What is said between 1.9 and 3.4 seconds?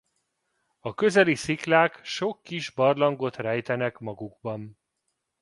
sok kis barlangot